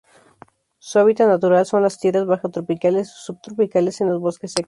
Su 0.79 0.97
hábitat 0.97 1.27
natural 1.27 1.63
son 1.67 1.83
las 1.83 1.99
tierras 1.99 2.25
bajas 2.25 2.51
tropicales 2.51 3.11
o 3.11 3.17
subtropicales 3.19 4.01
en 4.01 4.09
los 4.09 4.19
bosques 4.19 4.51
secos. 4.53 4.59